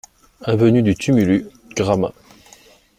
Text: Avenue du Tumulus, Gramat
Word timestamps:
Avenue 0.45 0.81
du 0.81 0.95
Tumulus, 0.95 1.45
Gramat 1.75 2.13